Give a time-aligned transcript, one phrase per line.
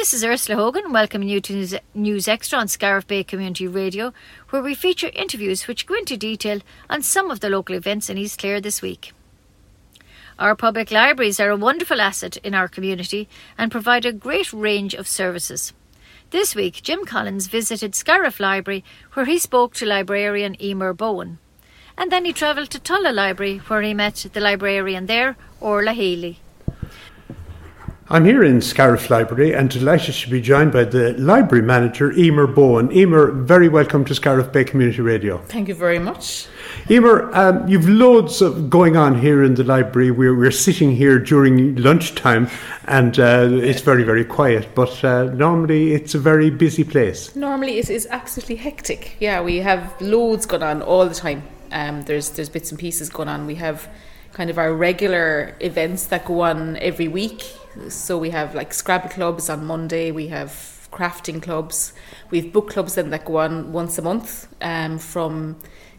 [0.00, 4.14] This is Ursula Hogan welcoming you to News, News Extra on Scariff Bay Community Radio,
[4.48, 8.16] where we feature interviews which go into detail on some of the local events in
[8.16, 9.12] East Clare this week.
[10.38, 13.28] Our public libraries are a wonderful asset in our community
[13.58, 15.74] and provide a great range of services.
[16.30, 18.82] This week, Jim Collins visited Scariff Library,
[19.12, 21.38] where he spoke to librarian Emer Bowen.
[21.98, 26.38] And then he travelled to Tulla Library, where he met the librarian there, Orla Healy.
[28.12, 32.48] I'm here in Scariff Library and delighted to be joined by the library manager, Emer
[32.48, 32.90] Bowen.
[32.90, 35.38] Emer, very welcome to Scariff Bay Community Radio.
[35.46, 36.48] Thank you very much.
[36.90, 40.10] Emer, um, you've loads of going on here in the library.
[40.10, 42.50] We're, we're sitting here during lunchtime
[42.86, 47.36] and uh, it's very, very quiet, but uh, normally it's a very busy place.
[47.36, 49.14] Normally it is absolutely hectic.
[49.20, 51.44] Yeah, we have loads going on all the time.
[51.70, 53.46] Um, there's, there's bits and pieces going on.
[53.46, 53.88] We have
[54.32, 57.44] kind of our regular events that go on every week
[57.88, 60.10] so we have like Scrabble clubs on Monday.
[60.10, 61.92] We have crafting clubs.
[62.30, 65.56] We have book clubs then that go on once a month um, from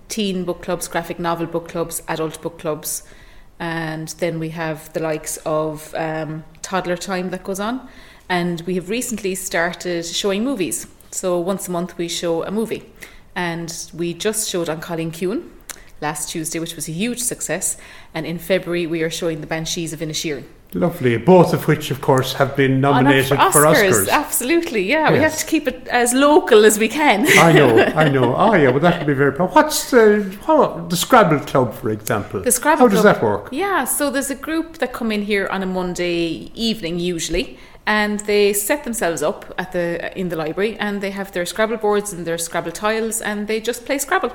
[0.09, 3.03] teen book clubs, graphic novel book clubs, adult book clubs.
[3.59, 7.87] And then we have the likes of um, toddler time that goes on.
[8.27, 10.87] And we have recently started showing movies.
[11.11, 12.91] So once a month we show a movie.
[13.35, 15.49] And we just showed An Cailín Ciúin
[16.01, 17.77] last Tuesday, which was a huge success.
[18.13, 20.45] And in February we are showing The Banshees of Inisherin.
[20.73, 24.09] Lovely, both of which, of course, have been nominated for Oscars, for Oscars.
[24.09, 25.09] Absolutely, yeah.
[25.09, 25.11] Yes.
[25.11, 27.27] We have to keep it as local as we can.
[27.27, 28.35] I know, I know.
[28.37, 29.53] Oh, yeah, well, that would be very proud.
[29.53, 32.39] What's the, how, the Scrabble Club, for example?
[32.39, 33.49] The Scrabble How does that work?
[33.51, 38.21] Yeah, so there's a group that come in here on a Monday evening, usually, and
[38.21, 42.13] they set themselves up at the in the library, and they have their Scrabble boards
[42.13, 44.31] and their Scrabble tiles, and they just play Scrabble,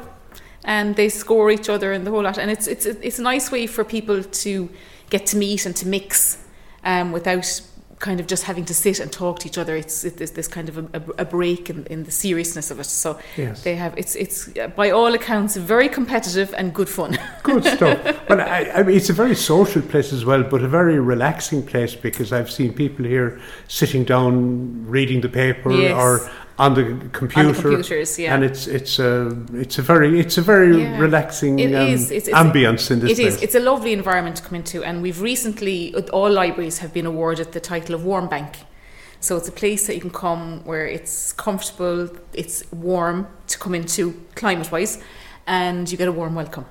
[0.64, 2.36] and they score each other and the whole lot.
[2.36, 4.68] And it's it's it's a nice way for people to
[5.10, 6.38] get to meet and to mix
[6.84, 7.60] um, without
[7.98, 9.74] kind of just having to sit and talk to each other.
[9.74, 12.84] It's it, this kind of a, a break in, in, the seriousness of it.
[12.84, 13.62] So yes.
[13.62, 17.18] they have it's it's by all accounts very competitive and good fun.
[17.42, 18.28] good stuff.
[18.28, 21.64] Well, I, I mean, it's a very social place as well, but a very relaxing
[21.64, 25.94] place because I've seen people here sitting down reading the paper yes.
[25.94, 27.48] or on the computer.
[27.48, 28.34] On the computers, yeah.
[28.34, 30.98] And it's it's a it's a very it's a very yeah.
[30.98, 32.10] relaxing it um, is.
[32.10, 33.12] It's, it's, ambience in this.
[33.12, 33.36] It place.
[33.36, 33.42] is.
[33.42, 37.52] It's a lovely environment to come into, and we've recently all libraries have been awarded
[37.52, 38.56] the title of Warm Bank.
[39.20, 43.74] So it's a place that you can come where it's comfortable, it's warm to come
[43.74, 45.02] into climate wise,
[45.46, 46.66] and you get a warm welcome.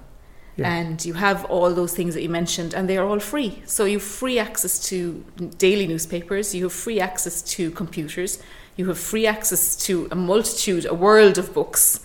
[0.56, 0.74] Yeah.
[0.74, 3.62] And you have all those things that you mentioned, and they are all free.
[3.66, 5.25] So you have free access to
[5.57, 8.41] daily newspapers, you have free access to computers,
[8.75, 12.02] you have free access to a multitude, a world of books,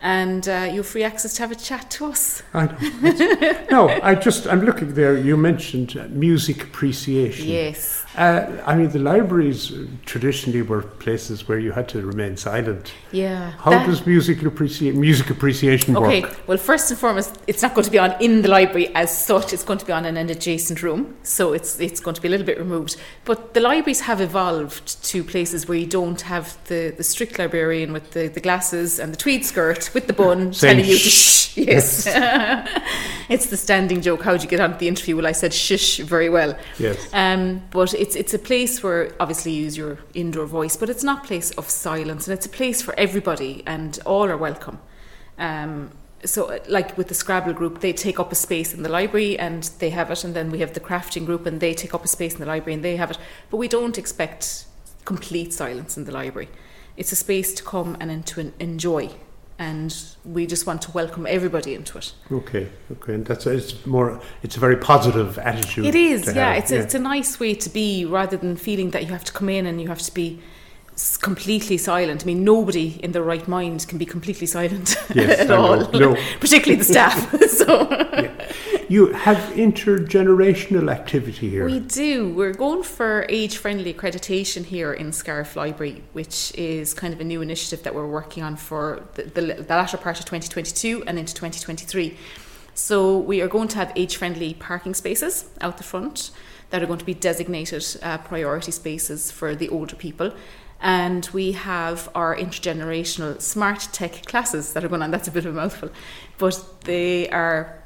[0.00, 2.42] and uh, you have free access to have a chat to us.
[2.54, 3.66] I know.
[3.70, 7.48] no, I just, I'm looking there, you mentioned music appreciation.
[7.48, 8.04] Yes.
[8.16, 9.72] Uh, I mean, the libraries
[10.04, 12.92] traditionally were places where you had to remain silent.
[13.10, 13.52] Yeah.
[13.52, 16.30] How does music, appreci- music appreciation okay, work?
[16.30, 19.16] Okay, well, first and foremost, it's not going to be on in the library as
[19.16, 19.52] such.
[19.54, 22.28] It's going to be on in an adjacent room, so it's it's going to be
[22.28, 22.96] a little bit removed.
[23.24, 27.92] But the libraries have evolved to places where you don't have the, the strict librarian
[27.92, 31.56] with the, the glasses and the tweed skirt with the bun telling you to shh.
[31.56, 32.06] Yes.
[33.28, 34.22] it's the standing joke.
[34.22, 35.16] How'd you get on the interview?
[35.16, 36.58] Well, I said shush very well.
[36.78, 37.08] Yes.
[37.12, 41.04] Um, but it's it's a place where obviously you use your indoor voice, but it's
[41.04, 44.80] not a place of silence, and it's a place for everybody, and all are welcome.
[45.38, 45.90] Um,
[46.24, 49.38] so, uh, like with the Scrabble group, they take up a space in the library
[49.38, 52.04] and they have it, and then we have the crafting group and they take up
[52.04, 53.18] a space in the library and they have it.
[53.50, 54.66] But we don't expect
[55.04, 56.48] complete silence in the library.
[56.96, 59.10] It's a space to come and to enjoy
[59.62, 62.12] and we just want to welcome everybody into it.
[62.30, 65.86] Okay, okay, and that's it's more it's a very positive attitude.
[65.86, 66.32] It is, yeah.
[66.32, 66.62] Have.
[66.62, 66.78] It's yeah.
[66.78, 69.48] A, it's a nice way to be rather than feeling that you have to come
[69.48, 70.40] in and you have to be
[71.20, 72.22] completely silent.
[72.22, 76.16] I mean, nobody in their right mind can be completely silent yes, at all, no.
[76.40, 77.16] particularly the staff.
[77.60, 77.88] so.
[77.90, 78.52] Yeah.
[78.92, 81.64] You have intergenerational activity here.
[81.64, 82.28] We do.
[82.28, 87.24] We're going for age friendly accreditation here in Scariff Library, which is kind of a
[87.24, 91.18] new initiative that we're working on for the, the, the latter part of 2022 and
[91.18, 92.18] into 2023.
[92.74, 96.30] So we are going to have age friendly parking spaces out the front
[96.68, 100.34] that are going to be designated uh, priority spaces for the older people
[100.82, 105.12] and we have our intergenerational smart tech classes that are going on.
[105.12, 105.90] That's a bit of a mouthful,
[106.38, 107.81] but they are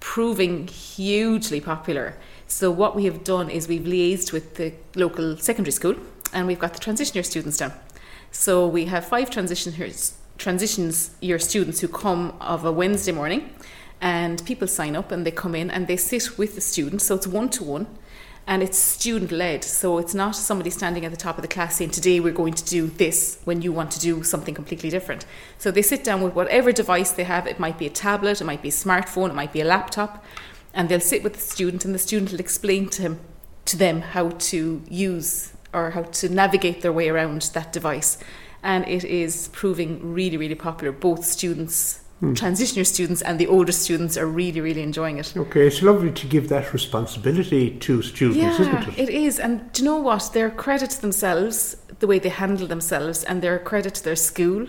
[0.00, 2.16] proving hugely popular.
[2.46, 5.94] So what we have done is we've liaised with the local secondary school,
[6.32, 7.72] and we've got the transition year students down.
[8.32, 13.50] So we have five transition years, transitions year students who come of a Wednesday morning,
[14.00, 17.04] and people sign up and they come in and they sit with the students.
[17.04, 17.86] So it's one to one
[18.50, 19.62] and it's student led.
[19.62, 22.54] So it's not somebody standing at the top of the class saying, Today we're going
[22.54, 25.24] to do this when you want to do something completely different.
[25.56, 27.46] So they sit down with whatever device they have.
[27.46, 30.24] It might be a tablet, it might be a smartphone, it might be a laptop,
[30.74, 33.20] and they'll sit with the student, and the student will explain to him
[33.66, 38.18] to them how to use or how to navigate their way around that device.
[38.64, 40.90] And it is proving really, really popular.
[40.90, 42.34] Both students Hmm.
[42.34, 45.32] transition students and the older students are really, really enjoying it.
[45.34, 48.98] Okay, it's lovely to give that responsibility to students, Yeah, isn't it?
[48.98, 49.38] it is.
[49.38, 50.30] And do you know what?
[50.34, 54.66] They're credit to themselves, the way they handle themselves, and they're credit to their school.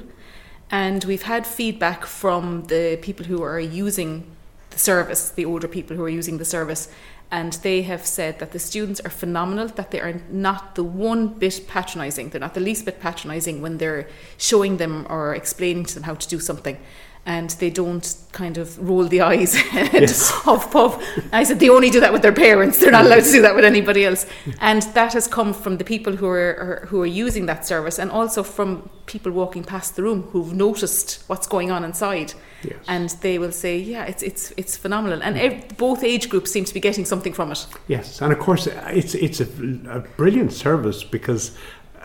[0.70, 4.24] And we've had feedback from the people who are using
[4.70, 6.88] the service, the older people who are using the service,
[7.32, 11.28] and they have said that the students are phenomenal, that they are not the one
[11.28, 14.08] bit patronising, they're not the least bit patronising when they're
[14.38, 16.78] showing them or explaining to them how to do something.
[17.24, 20.32] And they don't kind of roll the eyes Yes.
[20.32, 21.00] huff puff.
[21.32, 22.80] I said they only do that with their parents.
[22.80, 24.26] They're not allowed to do that with anybody else.
[24.60, 28.00] And that has come from the people who are, are who are using that service,
[28.00, 32.34] and also from people walking past the room who've noticed what's going on inside.
[32.64, 32.76] Yes.
[32.88, 36.66] And they will say, "Yeah, it's it's it's phenomenal." And ev- both age groups seem
[36.66, 37.68] to be getting something from it.
[37.88, 39.48] Yes, and of course it's it's a,
[39.90, 41.52] a brilliant service because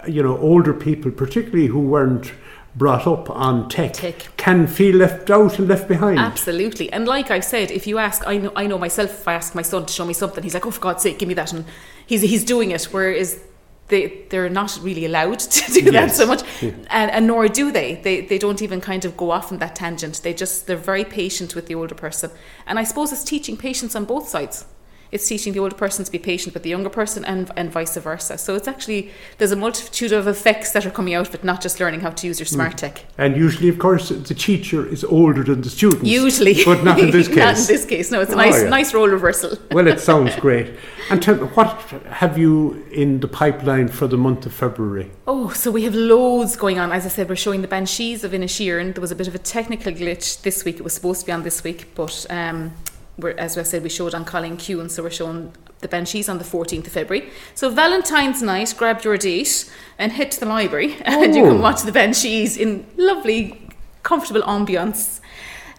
[0.07, 2.33] you know older people, particularly who weren't
[2.77, 4.37] brought up on tech, Tech.
[4.37, 6.19] can feel left out and left behind.
[6.19, 6.93] Absolutely.
[6.93, 9.55] And like I said, if you ask, I know, I know myself, if I ask
[9.55, 11.53] my son to show me something, he's like, oh, for God's sake, give me that.
[11.53, 11.65] And
[12.07, 12.85] he's, he's doing it.
[12.85, 13.43] Whereas
[13.89, 16.43] they, they're not really allowed to do that so much.
[16.63, 17.97] And, and nor do they.
[17.97, 18.21] they.
[18.21, 20.21] They don't even kind of go off on that tangent.
[20.23, 22.31] They just, they're very patient with the older person.
[22.67, 24.67] And I suppose it's teaching patience on both sides.
[25.13, 27.97] It's teaching the older person to be patient with the younger person and, and vice
[27.97, 28.39] versa.
[28.39, 31.61] So it's actually, there's a multitude of effects that are coming out of it, not
[31.61, 33.05] just learning how to use your smart tech.
[33.19, 36.05] And usually, of course, the teacher is older than the student.
[36.05, 36.65] Usually.
[36.65, 37.37] but not in this case.
[37.47, 38.11] not in this case.
[38.11, 38.69] No, it's a Oh, nice, yeah.
[38.69, 39.57] nice role reversal.
[39.71, 40.75] well, it sounds great.
[41.11, 41.69] And tell me, what
[42.11, 45.11] have you in the pipeline for the month of February?
[45.27, 46.91] Oh, so we have loads going on.
[46.93, 48.93] As I said, we're showing the Banshees of Inisherin.
[48.95, 50.77] There was a bit of a technical glitch this week.
[50.77, 52.73] It was supposed to be on this week, but um,
[53.19, 56.39] we're, as I said, we showed An Cailín Ciúin, so we're showing the Banshees on
[56.39, 57.31] the 14th of February.
[57.55, 61.51] So Valentine's night, grab your date and head to the library, and you Oh.
[61.51, 63.69] can watch the Banshees in lovely,
[64.03, 65.21] comfortable ambience.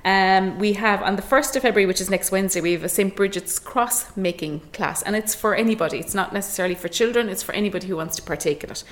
[0.05, 2.89] Um, we have on the 1st of February, which is next Wednesday, we have a
[2.89, 3.13] St.
[3.15, 5.97] Bridget's cross making class, and it's for anybody.
[5.99, 8.83] It's not necessarily for children, it's for anybody who wants to partake in it.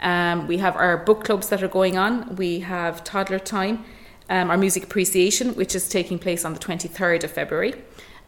[0.00, 2.36] Um, we have our book clubs that are going on.
[2.36, 3.84] We have Toddler Time,
[4.28, 7.74] um, our music appreciation, which is taking place on the 23rd of February.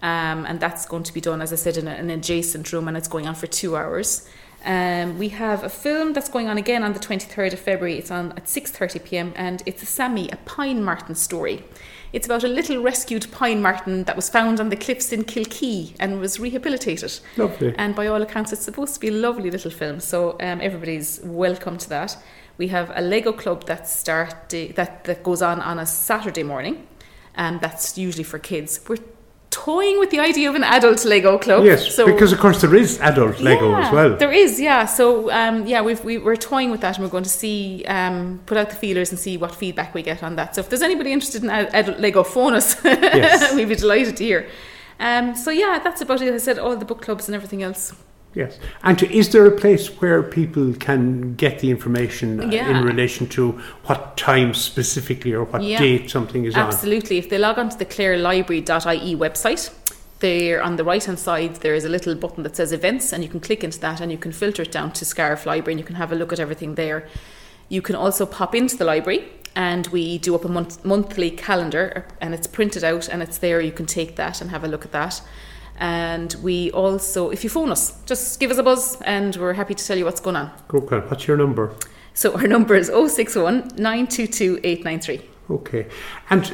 [0.00, 2.97] Um, and that's going to be done, as I said, in an adjacent room, and
[2.97, 4.29] it's going on for two hours.
[4.65, 7.97] Um, we have a film that's going on again on the 23rd of February.
[7.99, 9.33] It's on at 6:30 p.m.
[9.37, 11.65] and it's a Sammy, a pine marten story.
[12.12, 15.94] It's about a little rescued pine marten that was found on the cliffs in Kilkee
[16.00, 17.20] and was rehabilitated.
[17.37, 17.75] Lovely.
[17.76, 20.00] And by all accounts, it's supposed to be a lovely little film.
[20.00, 22.16] So um, everybody's welcome to that.
[22.56, 26.87] We have a Lego club that start that that goes on on a Saturday morning,
[27.37, 28.81] and that's usually for kids.
[28.88, 28.96] We're
[29.64, 31.64] toying with the idea of an adult Lego club.
[31.64, 34.16] Yes, so because of course there is adult Lego yeah, as well.
[34.16, 34.87] There is, yeah.
[34.87, 38.40] So um, yeah, we've, we, we're toying with that, and we're going to see, um,
[38.46, 40.55] put out the feelers and see what feedback we get on that.
[40.55, 42.82] So if there's anybody interested in ad- adult Lego, phone us.
[42.84, 43.55] Yes.
[43.56, 44.49] We'd be delighted to hear.
[45.00, 46.32] Um, so yeah, that's about it.
[46.32, 47.94] I said all the book clubs and everything else.
[48.35, 48.59] Yes.
[48.83, 52.69] And to, is there a place where people can get the information uh, Yeah.
[52.70, 53.53] in relation to
[53.87, 55.79] what time specifically or what Yeah.
[55.79, 56.67] date something is on?
[56.67, 57.19] Absolutely.
[57.19, 59.70] If they log on to the clarelibrary.ie website,
[60.20, 63.23] there on the right hand side there is a little button that says events and
[63.23, 65.81] you can click into that and you can filter it down to Scariff Library and
[65.81, 67.06] you can have a look at everything there.
[67.69, 72.05] You can also pop into the library and we do up a month, monthly calendar
[72.20, 73.61] and it's printed out and it's there.
[73.61, 75.20] You can take that and have a look at that.
[75.79, 79.75] And we also, if you phone us, just give us a buzz and we're happy
[79.75, 80.51] to tell you what's going on.
[80.75, 80.99] Okay.
[80.99, 81.73] What's your number?
[82.15, 85.20] So our number is 061 922 893.
[85.51, 85.87] Okay.
[86.31, 86.53] And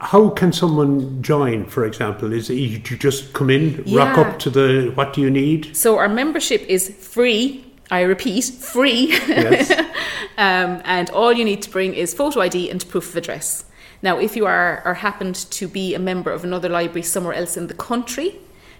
[0.00, 2.32] how can someone join, for example?
[2.32, 5.76] Is it you just come in, rock up to the what do you need?
[5.76, 7.64] So our membership is free.
[7.90, 9.08] I repeat, free.
[9.28, 9.70] Yes.
[10.36, 13.64] um, and all you need to bring is photo ID and proof of address.
[14.02, 17.56] Now, if you are or happened to be a member of another library somewhere else
[17.56, 18.38] in the country,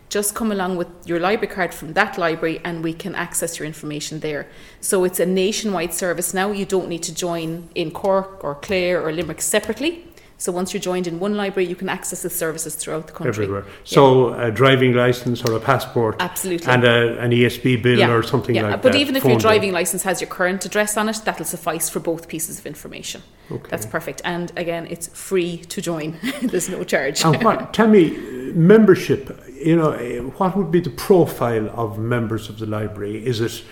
[0.09, 3.67] just come along with your library card from that library and we can access your
[3.67, 4.49] information there.
[4.81, 6.53] So it's a nationwide service now.
[6.53, 10.05] You don't need to join in Cork or Clare or Limerick separately.
[10.41, 13.45] So once you're joined in one library, you can access the services throughout the country.
[13.45, 13.65] Everywhere.
[13.83, 16.15] So a driving license or a passport.
[16.21, 16.69] Absolutely.
[16.69, 18.63] And a, an ESB bill or something yeah.
[18.63, 18.93] like but that.
[18.93, 19.51] But even if phone your bill.
[19.51, 23.21] driving license has your current address on it, that'll suffice for both pieces of information.
[23.51, 23.69] Okay.
[23.69, 24.23] That's perfect.
[24.25, 26.17] And again, it's free to join.
[26.43, 27.25] There's no charge.
[27.25, 28.17] And what, tell me,
[28.53, 29.93] membership, you know,
[30.39, 33.27] what would be the profile of members of the library?
[33.27, 33.65] Is it,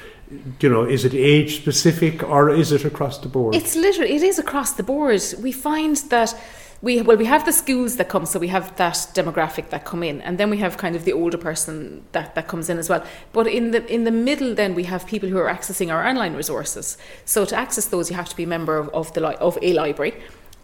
[0.60, 3.54] you know, is it age specific or is it across the board?
[3.54, 5.22] It's literally it is across the board.
[5.40, 6.34] We find that
[6.82, 10.02] we well we have the schools that come, so we have that demographic that come
[10.02, 12.88] in, and then we have kind of the older person that, that comes in as
[12.88, 13.04] well.
[13.32, 16.34] But in the in the middle, then we have people who are accessing our online
[16.34, 16.98] resources.
[17.24, 19.58] So to access those, you have to be a member of, of the li- of
[19.62, 20.14] a library.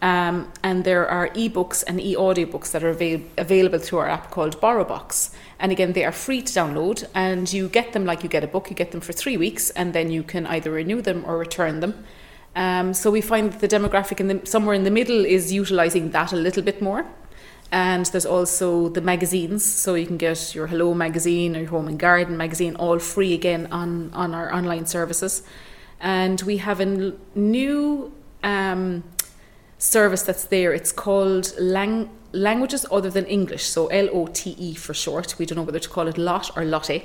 [0.03, 4.31] Um, and there are ebooks and e audiobooks that are avail- available through our app
[4.31, 5.33] called BorrowBox.
[5.59, 8.47] And again, they are free to download, and you get them like you get a
[8.47, 8.69] book.
[8.69, 11.79] You get them for three weeks, and then you can either renew them or return
[11.79, 12.03] them.
[12.53, 16.11] Um, so we find that the demographic in the, somewhere in the middle is utilising
[16.11, 17.05] that a little bit more.
[17.71, 21.87] And there's also the magazines, so you can get your Hello magazine or your Home
[21.87, 25.43] and Garden magazine, all free again on, on our online services.
[26.01, 28.11] And we have a new
[28.43, 29.03] um,
[29.83, 30.73] service that's there.
[30.73, 35.37] It's called Lang- Languages Other Than English, so L O T E for short.
[35.37, 37.03] We don't know whether to call it LOT or LOTTE.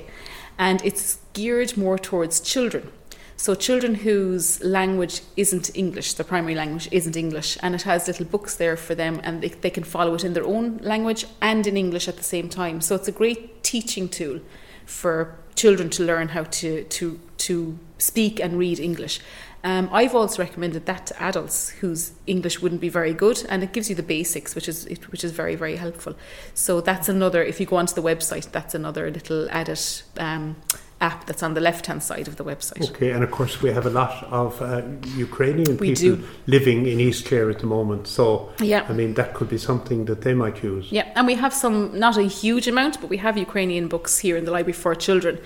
[0.57, 2.91] And it's geared more towards children.
[3.35, 8.25] So children whose language isn't English, their primary language isn't English, and it has little
[8.25, 11.65] books there for them, and they, they can follow it in their own language and
[11.65, 12.81] in English at the same time.
[12.81, 14.41] So it's a great teaching tool
[14.85, 19.19] for children to learn how to to to speak and read English.
[19.63, 23.73] Um, I've also recommended that to adults whose English wouldn't be very good, and it
[23.73, 26.15] gives you the basics, which is which is very very helpful.
[26.53, 27.43] So that's another.
[27.43, 29.81] If you go onto the website, that's another little added
[30.17, 30.55] um,
[31.01, 32.89] app that's on the left hand side of the website.
[32.91, 34.81] Okay, and of course we have a lot of uh,
[35.15, 36.23] Ukrainian We people do.
[36.47, 38.07] living in East Clare at the moment.
[38.07, 38.85] So, Yeah.
[38.89, 40.91] I mean, that could be something that they might use.
[40.91, 44.35] Yeah, and we have some, not a huge amount, but we have Ukrainian books here
[44.35, 45.39] in the library for children.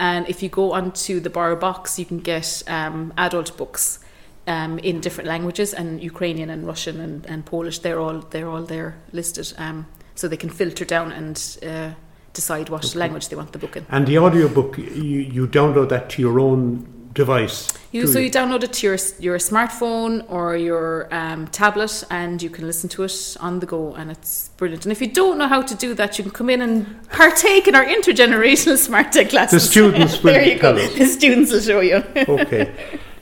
[0.00, 3.98] And if you go onto the BorrowBox, you can get um, adult books
[4.46, 7.80] um, in different languages, and Ukrainian and Russian and, and Polish.
[7.80, 11.90] They're all they're all there listed, um, so they can filter down and uh,
[12.32, 13.84] decide what language they want the book in.
[13.90, 17.68] And the audiobook, you, you download that to your own device.
[17.92, 22.48] You, so you download it to your your smartphone or your um, tablet, and you
[22.48, 24.84] can listen to it on the go, and it's brilliant.
[24.84, 27.66] And if you don't know how to do that, you can come in and partake
[27.66, 29.64] in our intergenerational smart tech classes.
[29.64, 30.76] The students will there you go.
[30.76, 30.94] us.
[30.94, 31.96] The students will show you.
[32.16, 32.72] okay.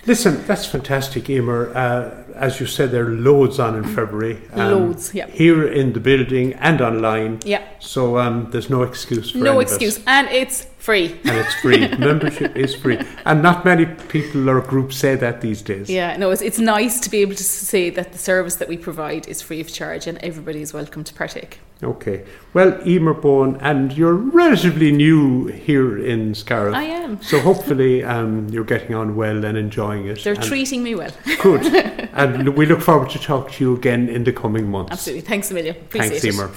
[0.04, 1.74] Listen, that's fantastic, Emer.
[1.74, 4.40] Uh, as you said, there are loads on in February.
[4.52, 5.26] um, Loads, yeah.
[5.26, 7.40] Here in the building and online.
[7.44, 7.62] Yeah.
[7.80, 11.18] So um, there's no excuse for no excuse, and it's free.
[11.24, 11.88] And it's free.
[11.98, 12.98] Membership is free.
[13.24, 15.90] And not many people or groups say that these days.
[15.90, 18.76] Yeah, no, it's, it's nice to be able to say that the service that we
[18.76, 21.58] provide is free of charge, and everybody is welcome to partake.
[21.82, 22.24] Okay.
[22.54, 26.74] Well, Emer Bowen, and you're relatively new here in Scariff.
[26.74, 27.22] I am.
[27.22, 30.24] So hopefully um, you're getting on well and enjoying it.
[30.24, 31.12] They're and treating me well.
[31.42, 31.66] Good.
[32.12, 34.92] and we look forward to talk to you again in the coming months.
[34.92, 35.22] Absolutely.
[35.22, 35.76] Thanks a million.
[35.76, 36.36] Appreciate Thanks.
[36.36, 36.50] Emer.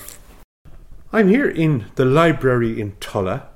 [1.14, 3.50] I'm here in the library in Tulla,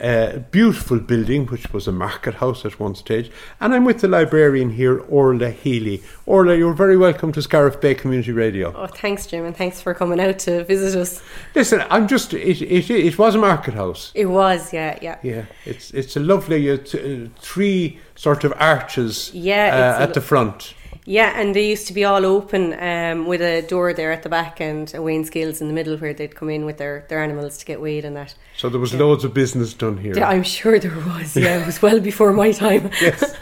[0.00, 4.08] a beautiful building which was a market house at one stage, and I'm with the
[4.08, 6.02] librarian here, Orla Healy.
[6.26, 8.72] Orla, you're very welcome to Scariff Bay Community Radio.
[8.76, 11.22] Oh, thanks, Jim, and thanks for coming out to visit us.
[11.54, 14.12] Listen, I'm just, it, it, it was a market house.
[14.14, 15.18] It was, yeah, yeah.
[15.22, 20.08] Yeah, it's it's a lovely uh, t- uh, three sort of arches Yeah, uh, at
[20.08, 20.74] lo- the front.
[21.08, 24.28] Yeah, and they used to be all open um, with a door there at the
[24.28, 27.22] back and a weighing scales in the middle where they'd come in with their, their
[27.22, 28.34] animals to get weighed and that.
[28.56, 30.16] So there was loads of business done here.
[30.16, 32.90] Yeah, I'm sure there was, yeah, it was well before my time.
[33.00, 33.36] yes.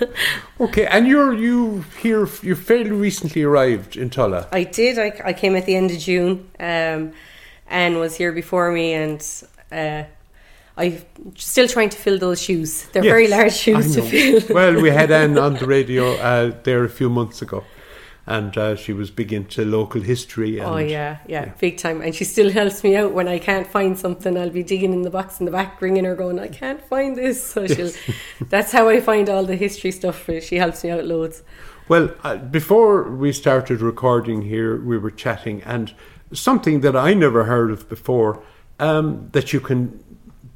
[0.61, 4.47] Okay, and you're you here you fairly recently arrived in Tulla.
[4.53, 6.51] I did, I, I came at the end of June.
[6.61, 7.13] Um,
[7.67, 10.05] Anne was here before me and uh,
[10.77, 10.99] I'm
[11.37, 12.87] still trying to fill those shoes.
[12.93, 14.43] They're very large shoes to fill.
[14.55, 17.63] well, we had Anne on the radio uh, there a few months ago,
[18.27, 20.59] and uh, she was big into local history.
[20.59, 21.53] And Oh yeah, yeah, yeah.
[21.61, 22.03] big time.
[22.03, 24.37] And she still helps me out when I can't find something.
[24.37, 27.15] I'll be digging in the box in the back, ringing her, going, "I can't find
[27.15, 27.93] this." So she'll.
[28.49, 30.29] that's how I find all the history stuff.
[30.43, 31.45] She helps me out loads.
[31.87, 35.95] Well, uh, before we started recording here, we were chatting, and
[36.33, 38.43] something that I never heard of before
[38.79, 40.03] um, that you can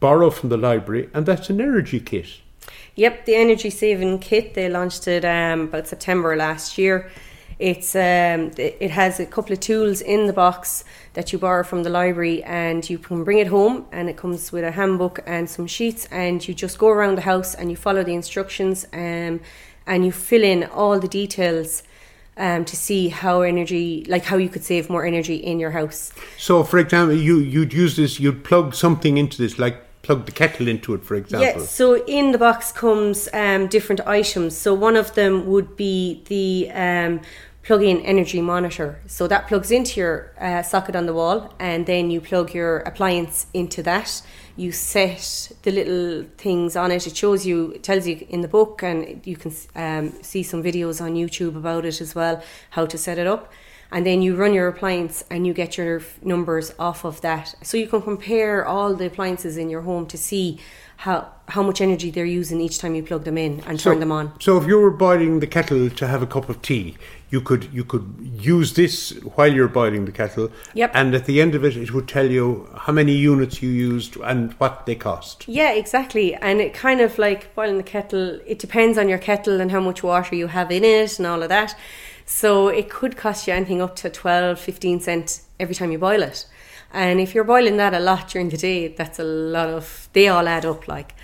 [0.01, 2.41] borrow from the library, and that's an energy kit.
[2.95, 4.55] Yep, the energy saving kit.
[4.55, 7.11] They launched it um, about September last year.
[7.59, 11.65] It's um, it it has a couple of tools in the box that you borrow
[11.65, 13.87] from the library, and you can bring it home.
[13.93, 17.23] And it comes with a handbook and some sheets, and you just go around the
[17.23, 19.41] house and you follow the instructions, um,
[19.87, 21.83] and you fill in all the details.
[22.41, 26.13] Um, to see how energy, like how you could save more energy in your house.
[26.37, 30.33] So, for example, you you'd use this, you'd plug something into this, like plug the
[30.33, 31.61] kettle into it, for example.
[31.61, 34.57] Yeah, so in the box comes um, different items.
[34.57, 37.21] So one of them would be the um,
[37.63, 39.01] plug in energy monitor.
[39.07, 42.79] So that plugs into your uh, socket on the wall, and then you plug your
[42.79, 44.23] appliance into that.
[44.57, 47.07] You set the little things on it.
[47.07, 50.63] It shows you, it tells you in the book, and you can um, see some
[50.63, 53.53] videos on YouTube about it as well, how to set it up.
[53.91, 57.55] And then you run your appliance and you get your numbers off of that.
[57.63, 60.59] So you can compare all the appliances in your home to see
[60.99, 64.13] how how much energy they're using each time you plug them in and turn them
[64.13, 64.33] on.
[64.41, 66.97] So if you were boiling the kettle to have a cup of tea,
[67.31, 70.51] you could you could use this while you're boiling the kettle.
[70.75, 70.91] Yep.
[70.95, 74.17] And at the end of it, it would tell you how many units you used
[74.17, 75.47] and what they cost.
[75.47, 76.35] Yeah, exactly.
[76.35, 79.81] And it kind of like boiling the kettle, it depends on your kettle and how
[79.81, 81.79] much water you have in it and all of that.
[82.29, 86.23] So it could cost you anything up to 12, 15 cents every time you boil
[86.23, 86.47] it.
[86.93, 90.29] And if you're boiling that a lot during the day, that's a lot of, they
[90.29, 91.15] all add up like.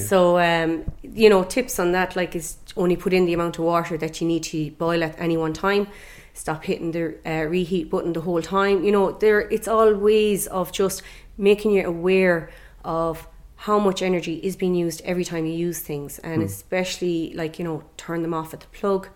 [0.00, 3.64] So, um, you know, tips on that like is only put in the amount of
[3.64, 5.88] water that you need to boil at any one time.
[6.32, 8.84] Stop hitting the uh, reheat button the whole time.
[8.84, 11.02] You know, there it's all ways of just
[11.36, 12.50] making you aware
[12.84, 13.26] of
[13.56, 17.64] how much energy is being used every time you use things, and especially like you
[17.64, 19.08] know, turn them off at the plug,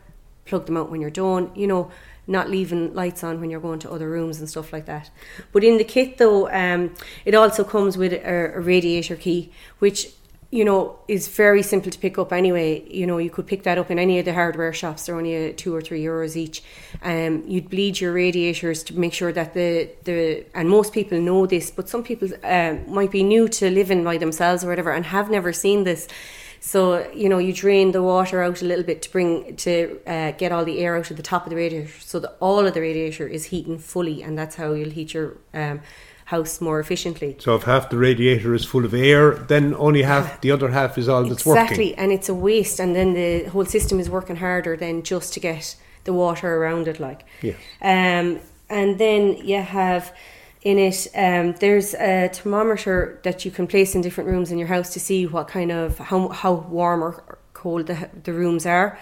[0.47, 1.51] plug them out when you're done.
[1.55, 1.91] You know,
[2.27, 5.11] not leaving lights on when you're going to other rooms and stuff like that.
[5.53, 10.09] But in the kit, though, um, it also comes with a, a radiator key, which
[10.53, 12.85] you know is very simple to pick up anyway.
[12.89, 15.07] You know, you could pick that up in any of the hardware shops.
[15.07, 16.63] They're only two or three euros each.
[17.03, 21.47] Um, you'd bleed your radiators to make sure that the the and most people know
[21.47, 25.07] this, but some people uh, might be new to living by themselves or whatever and
[25.07, 26.09] have never seen this.
[26.67, 30.33] So you know you drain the water out a little bit to bring to uh,
[30.33, 32.75] get all the air out of the top of the radiator, so that all of
[32.75, 35.81] the radiator is heating fully, and that's how you'll heat your um,
[36.25, 37.37] house more efficiently.
[37.39, 40.99] So if half the radiator is full of air, then only half the other half
[40.99, 41.63] is all that's exactly, working.
[41.63, 45.35] Exactly, and it's a waste, and then the whole system is working harder than just
[45.35, 47.25] to get the water around it, like.
[47.43, 47.55] Yeah.
[47.81, 50.13] Um, and then you have
[50.67, 54.67] in it um, there's a thermometer that you can place in different rooms in your
[54.67, 58.99] house to see what kind of how how warm or cold the, the rooms are.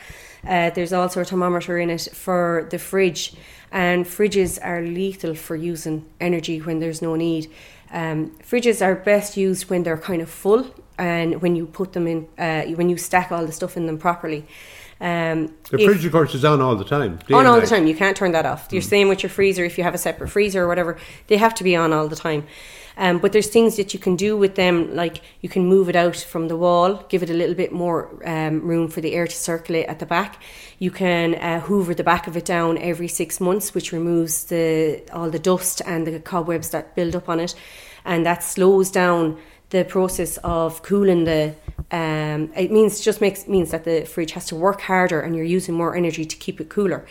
[0.47, 3.33] Uh, there's also a thermometer in it for the fridge,
[3.73, 7.51] and fridges are lethal for using energy when there's no need.
[7.91, 10.67] Um, fridges are best used when they're kind of full
[10.99, 13.97] and when you put them in, uh, when you stack all the stuff in them
[13.97, 14.45] properly.
[15.01, 17.19] Um, The if- fridge, of course, is on all the time.
[17.33, 17.87] on all the time.
[17.87, 18.69] You can't turn that off.
[18.71, 19.65] You're same with your freezer.
[19.65, 22.17] If you have a separate freezer or whatever, they have to be on all the
[22.17, 22.45] time.
[22.97, 25.97] Um, but there's things that you can do with them, like you can move it
[25.97, 29.27] out from the wall, give it a little bit more um, room for the air
[29.27, 30.41] to circulate at the back.
[30.79, 35.03] You can uh, hoover the back of it down every six months, which removes the
[35.13, 37.57] all the dust and the cobwebs that build up on it,
[38.05, 39.39] and that slows down
[39.71, 41.57] the process of cooling the
[41.95, 45.53] um, it means just makes means that the fridge has to work harder and you're
[45.59, 47.07] using more energy to keep it cooler.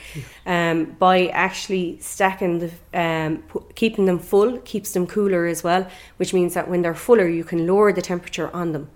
[0.46, 5.88] Um, by actually stacking the um, pu- keeping them full keeps them cooler as well
[6.18, 8.90] which means that when they're fuller you can lower the temperature on them.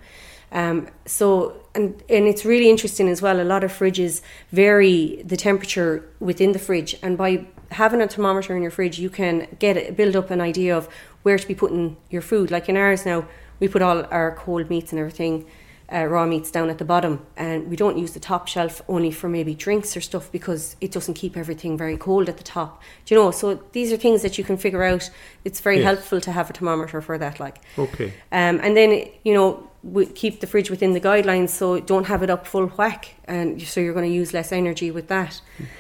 [0.52, 4.22] Um, so and and it's really interesting as well a lot of fridges
[4.52, 6.98] vary the temperature within the fridge.
[7.02, 10.42] And by having a thermometer in your fridge you can get it, build up an
[10.42, 10.90] idea of
[11.24, 12.52] where to be putting your food.
[12.52, 13.26] Like in ours now
[13.62, 15.46] we put all our cold meats and everything
[15.94, 19.10] uh, raw meats down at the bottom and we don't use the top shelf only
[19.12, 22.82] for maybe drinks or stuff because it doesn't keep everything very cold at the top
[23.06, 25.10] do you know so these are things that you can figure out
[25.46, 25.86] it's very Yes.
[25.86, 28.12] helpful to have a thermometer for that like Okay.
[28.32, 32.22] um, and then you know we keep the fridge within the guidelines so don't have
[32.22, 35.40] it up full whack and so you're going to use less energy with that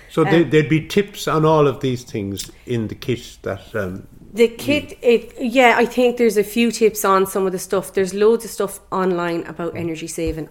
[0.10, 3.76] So Um, there, there'd be tips on all of these things in the kit that.
[3.76, 7.58] Um, The kit, it yeah, I think there's a few tips on some of the
[7.58, 7.93] stuff.
[7.93, 10.50] There's loads of stuff online about energy saving.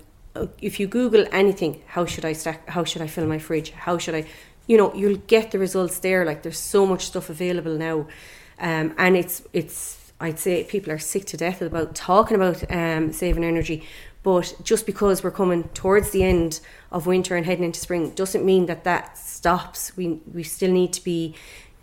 [0.60, 2.68] If you Google anything, how should I stack?
[2.68, 3.70] How should I fill my fridge?
[3.70, 4.24] How should I?
[4.66, 6.24] You know, you'll get the results there.
[6.24, 8.08] Like there's so much stuff available now,
[8.58, 10.12] um, and it's it's.
[10.18, 13.86] I'd say people are sick to death about talking about um, saving energy,
[14.24, 16.58] but just because we're coming towards the end
[16.90, 19.96] of winter and heading into spring doesn't mean that that stops.
[19.96, 21.36] We we still need to be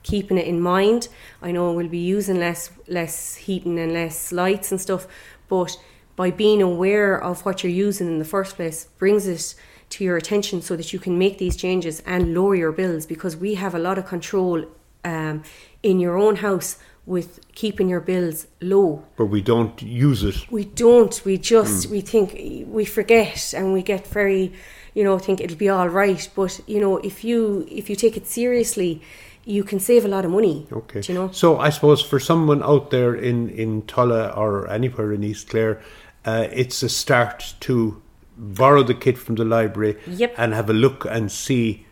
[0.04, 1.08] keeping it in mind.
[1.42, 5.08] I know we'll be using less less heating and less lights and stuff,
[5.48, 5.78] but
[6.16, 9.56] by being aware of what you're using in the first place brings it
[9.90, 13.36] to your attention so that you can make these changes and lower your bills because
[13.38, 14.66] we have a lot of control
[15.04, 15.44] um,
[15.82, 20.50] in your own house with keeping your bills low but we don't use it.
[20.50, 22.34] we don't we just we think
[22.68, 24.54] we forget and we get very
[24.94, 28.16] you know think it'll be all right but you know if you if you take
[28.16, 29.02] it seriously
[29.46, 31.02] you can save a lot of money Okay.
[31.02, 35.12] do you know So I suppose for someone out there in in Tulla or anywhere
[35.14, 35.82] in East Clare,
[36.26, 38.02] uh, it's a start to
[38.38, 40.34] borrow the kit from the library Yep.
[40.38, 41.86] and have a look and see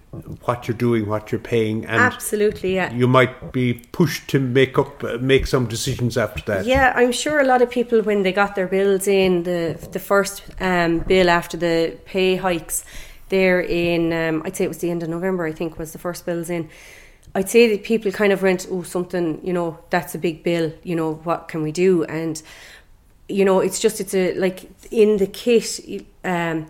[0.46, 2.92] what you're doing, what you're paying, and Absolutely, yeah.
[2.94, 6.66] you might be pushed to make up, uh, make some decisions after that.
[6.66, 10.00] Yeah, I'm sure a lot of people when they got their bills in the the
[10.00, 12.84] first um, bill after the pay hikes,
[13.30, 15.46] there in um, I'd say it was the end of November.
[15.46, 16.68] I think was the first bills in.
[17.34, 20.74] I'd say that people kind of went, oh, something, you know, that's a big bill.
[20.84, 22.04] You know, what can we do?
[22.04, 22.42] And
[23.30, 25.80] you know, it's just it's a like in the kit.
[26.24, 26.68] Um,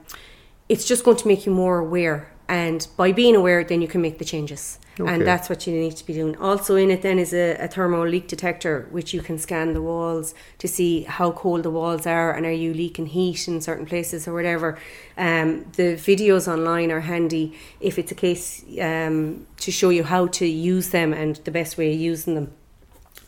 [0.69, 4.01] it's just going to make you more aware and by being aware then you can
[4.01, 4.77] make the changes.
[4.99, 5.09] Okay.
[5.11, 6.35] and that's what you need to be doing.
[6.35, 9.81] Also in it then is a, a thermal leak detector which you can scan the
[9.81, 13.85] walls to see how cold the walls are and are you leaking heat in certain
[13.85, 14.77] places or whatever.
[15.17, 20.27] Um, the videos online are handy if it's a case um, to show you how
[20.27, 22.51] to use them and the best way of using them.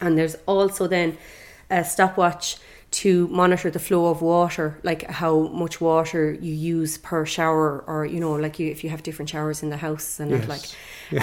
[0.01, 1.17] And there's also then
[1.69, 2.57] a stopwatch
[2.93, 8.05] to monitor the flow of water, like how much water you use per shower, or
[8.05, 10.47] you know, like you if you have different showers in the house and Yes.
[10.47, 10.65] like,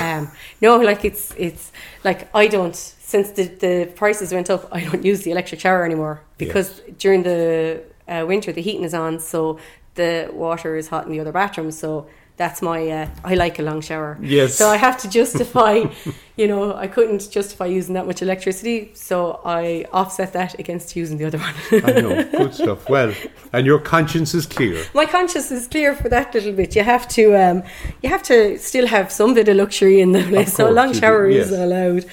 [0.01, 0.31] um,
[0.61, 1.71] no, like it's it's
[2.05, 5.85] like I don't since the the prices went up, I don't use the electric shower
[5.85, 9.59] anymore because during the uh, winter the heating is on, so
[9.95, 12.07] the water is hot in the other bathroom, so.
[12.37, 12.89] That's my.
[12.89, 14.19] Uh, I like a long shower.
[14.23, 14.55] Yes.
[14.55, 15.85] So I have to justify,
[16.37, 21.19] you know, I couldn't justify using that much electricity, so I offset that against using
[21.19, 21.55] the other one.
[21.85, 22.89] I know, good stuff.
[22.89, 23.13] Well,
[23.53, 24.83] and your conscience is clear.
[24.95, 26.75] My conscience is clear for that little bit.
[26.75, 27.63] You have to, um,
[28.03, 30.51] you have to still have some bit of luxury in the place.
[30.61, 31.47] So a long shower yes.
[31.47, 32.05] is allowed.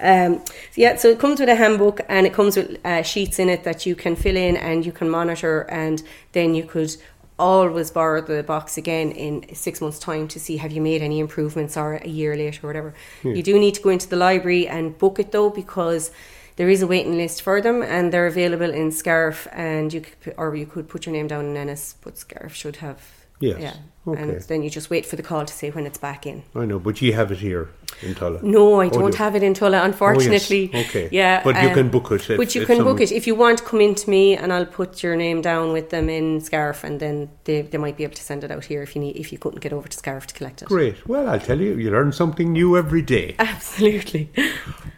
[0.00, 3.38] Um, so yeah, so it comes with a handbook and it comes with uh, sheets
[3.38, 6.02] in it that you can fill in and you can monitor, and
[6.32, 6.96] then you could
[7.40, 11.18] always borrow the box again in six months' time to see have you made any
[11.18, 12.94] improvements or a year later or whatever.
[13.22, 13.34] Hmm.
[13.34, 16.10] You do need to go into the library and book it though because
[16.56, 20.34] there is a waiting list for them and they're available in Scariff and you could,
[20.36, 23.00] or you could put your name down in Ennis, but Scariff should have.
[23.40, 23.60] Yes.
[23.60, 23.74] Yeah.
[24.06, 24.22] Okay.
[24.22, 26.42] And then you just wait for the call to say when it's back in.
[26.54, 27.68] I know, but you have it here
[28.00, 28.40] in Tulla.
[28.42, 30.70] No, I Oh, don't you- have it in Tulla, unfortunately.
[30.72, 30.88] Oh, yes.
[30.88, 31.08] Okay.
[31.12, 31.42] Yeah.
[31.44, 33.12] But you um, can book it if- But you can book it.
[33.12, 36.08] If you want, come in to me and I'll put your name down with them
[36.08, 38.96] in Scariff and then they, they might be able to send it out here if
[38.96, 40.68] you need if you couldn't get over to Scariff to collect it.
[40.68, 41.06] Great.
[41.06, 43.36] Well, I'll tell you, you learn something new every day.
[43.38, 44.30] Absolutely.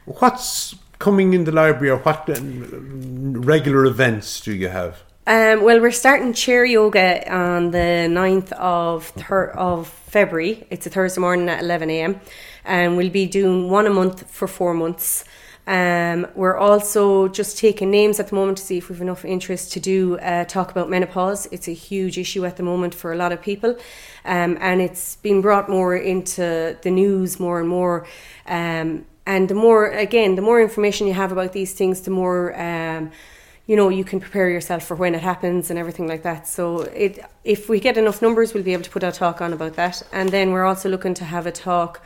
[0.05, 5.03] What's coming in the library or what um, regular events do you have?
[5.25, 10.67] Um, well, we're starting chair yoga on the 9th of thir- of February.
[10.69, 12.21] It's a Thursday morning at 11 a.m.
[12.65, 15.25] And we'll be doing one a month for four months.
[15.65, 19.71] Um, we're also just taking names at the moment to see if we've enough interest
[19.75, 21.47] to do uh, talk about menopause.
[21.53, 23.79] It's a huge issue at the moment for a lot of people,
[24.25, 28.09] um, and it's been brought more into the news more and more.
[28.47, 32.61] Um, and the more, again, the more information you have about these things, the more
[32.61, 33.13] um,
[33.67, 36.49] you know you can prepare yourself for when it happens and everything like that.
[36.49, 39.53] So it if we get enough numbers we'll be able to put a talk on
[39.53, 40.03] about that.
[40.13, 42.05] And then we're also looking to have a talk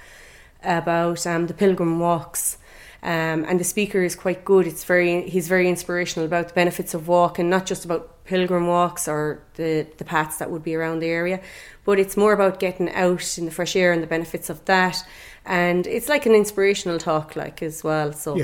[0.62, 2.58] about um, the pilgrim walks.
[3.02, 4.66] Um, and the speaker is quite good.
[4.66, 9.06] It's very he's very inspirational about the benefits of walking not just about pilgrim walks
[9.06, 11.40] or the the paths that would be around the area
[11.86, 15.02] but it's more about getting out in the fresh air and the benefits of that.
[15.46, 18.12] And it's like an inspirational talk like as well.
[18.12, 18.36] So.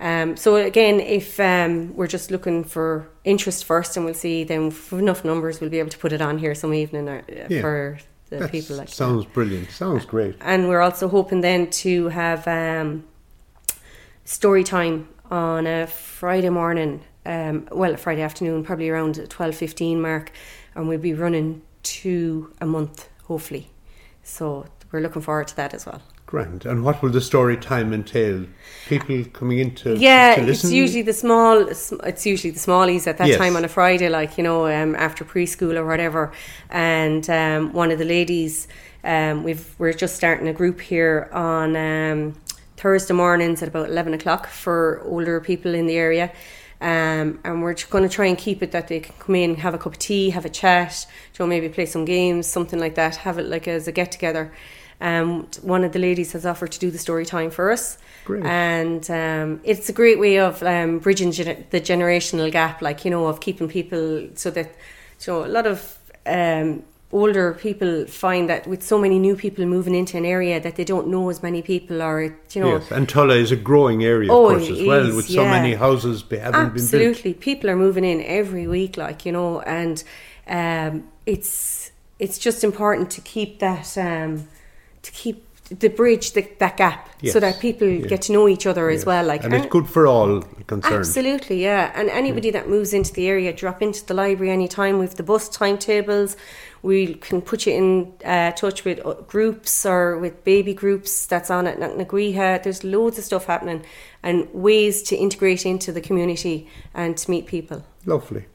[0.00, 4.72] Um, so again, if um, we're just looking for interest first, and we'll see, then
[4.92, 7.60] enough numbers, we'll be able to put it on here some evening uh, Yeah.
[7.60, 7.98] for
[8.30, 8.76] the That people.
[8.76, 9.70] Like sounds brilliant.
[9.70, 10.36] Sounds great.
[10.40, 13.04] and we're also hoping then to have um,
[14.24, 17.02] story time on a Friday morning.
[17.26, 20.32] Um, well, Friday afternoon, probably around twelve fifteen mark,
[20.74, 23.68] and we'll be running two a month, hopefully.
[24.22, 26.00] So we're looking forward to that as well.
[26.30, 26.64] Grand.
[26.64, 28.46] And what will the story time entail?
[28.88, 31.66] People coming in to, yeah, to it's usually the small.
[31.68, 33.38] It's usually the smallies at that Yes.
[33.38, 36.30] time on a Friday, like you know, um, after preschool or whatever.
[36.70, 38.68] And um, one of the ladies,
[39.02, 42.36] um, we've we're just starting a group here on um,
[42.76, 46.30] Thursday mornings at about eleven o'clock for older people in the area.
[46.80, 49.56] Um, and we're just going to try and keep it that they can come in,
[49.56, 52.78] have a cup of tea, have a chat, you know, maybe play some games, something
[52.78, 53.16] like that.
[53.16, 54.52] Have it like as a get together.
[55.00, 58.44] Um, one of the ladies has offered to do the story time for us, Great.
[58.44, 63.10] and um, it's a great way of um, bridging gener- the generational gap, like you
[63.10, 64.66] know, of keeping people so that
[65.26, 66.82] you know a lot of um,
[67.12, 70.84] older people find that with so many new people moving into an area that they
[70.84, 74.30] don't know as many people, or you know, Yes, and Tulla is a growing area,
[74.30, 75.50] of Oh, course, it as well, is, with so yeah.
[75.50, 76.84] many houses be, haven't been built.
[76.84, 80.04] Absolutely, people are moving in every week, like you know, and
[80.46, 84.46] um, it's it's just important to keep that um,
[85.02, 88.06] to keep the bridge the, that gap Yes, so that people yeah.
[88.06, 89.00] get to know each other Yes.
[89.00, 89.24] as well.
[89.24, 90.94] Like and it's good for all concerned.
[90.94, 91.92] Absolutely, yeah.
[91.94, 94.98] And anybody that moves into the area, drop into the library anytime.
[94.98, 96.36] We've the bus timetables,
[96.82, 101.50] We can put you in uh, touch with uh, groups or with baby groups that's
[101.50, 102.62] on at Nagriha.
[102.62, 103.84] There's loads of stuff happening
[104.22, 107.84] and ways to integrate into the community and to meet people.
[108.06, 108.46] Lovely.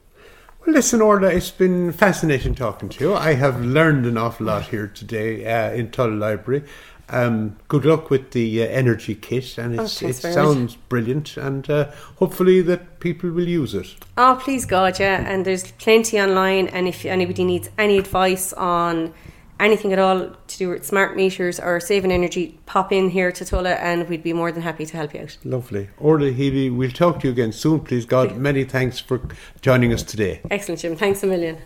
[0.68, 3.14] Listen, Orla, it's been fascinating talking to you.
[3.14, 6.64] I have learned an awful lot here today uh, in Tulla Library.
[7.08, 11.92] Um, good luck with the uh, energy kit, and Oh, it sounds brilliant, and uh,
[12.16, 13.94] hopefully that people will use it.
[14.18, 15.24] Oh, please God, yeah.
[15.24, 16.66] And there's plenty online.
[16.66, 19.14] And if anybody needs any advice on
[19.58, 23.44] anything at all to do with smart meters or saving energy, pop in here to
[23.44, 25.36] Tulla and we'd be more than happy to help you out.
[25.44, 25.88] Lovely.
[25.98, 28.36] Orla Healy, we'll talk to you again soon, please God.
[28.36, 29.20] Many thanks for
[29.62, 30.40] joining us today.
[30.50, 30.96] Excellent, Jim.
[30.96, 31.58] Thanks a million.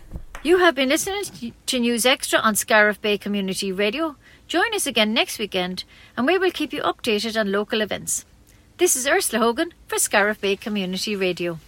[0.43, 4.15] You have been listening to News Extra on Scariff Bay Community Radio.
[4.47, 5.83] Join us again next weekend
[6.17, 8.25] and we will keep you updated on local events.
[8.77, 11.59] This is Ursula Hogan for Scariff Bay Community Radio.